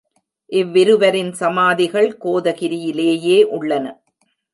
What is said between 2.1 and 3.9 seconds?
கோதகிரியிலேயே உள்ளன.